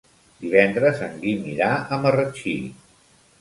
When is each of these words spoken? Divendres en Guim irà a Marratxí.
Divendres 0.45 1.03
en 1.07 1.13
Guim 1.25 1.43
irà 1.51 1.67
a 1.75 2.01
Marratxí. 2.07 2.57